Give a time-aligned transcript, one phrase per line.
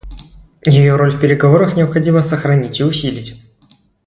[0.65, 3.39] Ее роль в переговорах необходимо сохранить и усилить.